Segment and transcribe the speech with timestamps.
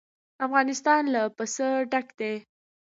[0.45, 2.33] افغانستان له پسه ډک دی.